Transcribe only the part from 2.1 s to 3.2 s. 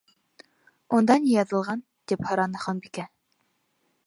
—тип һораны Ханбикә.